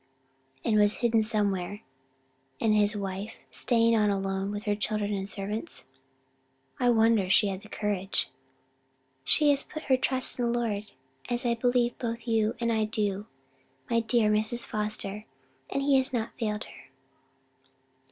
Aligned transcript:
"And 0.65 0.79
was 0.79 0.95
in 0.95 1.01
hiding 1.01 1.21
somewhere; 1.21 1.81
and 2.59 2.73
his 2.73 2.97
wife 2.97 3.35
staying 3.51 3.95
on 3.95 4.09
alone 4.09 4.49
with 4.49 4.63
her 4.63 4.73
children 4.75 5.13
and 5.13 5.29
servants? 5.29 5.85
I 6.79 6.89
wonder 6.89 7.29
she 7.29 7.49
had 7.49 7.61
the 7.61 7.69
courage." 7.69 8.31
"She 9.23 9.55
put 9.71 9.83
her 9.83 9.97
trust 9.97 10.39
in 10.39 10.45
the 10.51 10.59
Lord, 10.59 10.89
as 11.29 11.45
I 11.45 11.53
believe 11.53 11.95
both 11.99 12.27
you 12.27 12.55
and 12.59 12.71
I 12.73 12.85
do, 12.85 13.27
my 13.91 13.99
dear 13.99 14.31
Mrs. 14.31 14.65
Foster; 14.65 15.25
and 15.69 15.83
he 15.83 15.97
has 15.97 16.11
not 16.11 16.35
failed 16.39 16.63
her." 16.63 16.89